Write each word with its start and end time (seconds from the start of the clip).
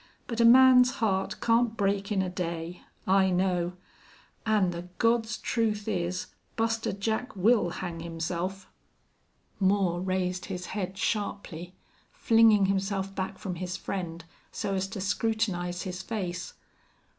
"But 0.25 0.41
a 0.41 0.45
man's 0.45 0.93
heart 0.95 1.39
can't 1.41 1.77
break 1.77 2.11
in 2.11 2.23
a 2.23 2.29
day. 2.31 2.81
I 3.05 3.29
know.... 3.29 3.73
An' 4.47 4.71
the 4.71 4.89
God's 4.97 5.37
truth 5.37 5.87
is 5.87 6.25
Buster 6.55 6.91
Jack 6.91 7.35
will 7.35 7.69
hang 7.69 7.99
himself!" 7.99 8.67
Moore 9.59 10.01
raised 10.01 10.45
his 10.45 10.65
head 10.73 10.97
sharply, 10.97 11.75
flinging 12.13 12.65
himself 12.65 13.13
back 13.13 13.37
from 13.37 13.53
his 13.57 13.77
friend 13.77 14.25
so 14.51 14.73
as 14.73 14.87
to 14.87 14.99
scrutinize 15.01 15.83
his 15.83 16.01
face. 16.01 16.55